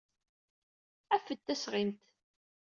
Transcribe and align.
Af-d 1.15 1.39
tasɣimt. 1.45 2.03